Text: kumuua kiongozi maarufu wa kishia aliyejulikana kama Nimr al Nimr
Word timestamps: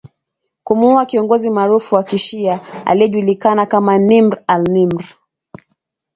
kumuua 0.63 1.05
kiongozi 1.05 1.49
maarufu 1.49 1.95
wa 1.95 2.03
kishia 2.03 2.59
aliyejulikana 2.85 3.65
kama 3.65 3.97
Nimr 3.97 4.43
al 4.47 4.63
Nimr 4.69 5.03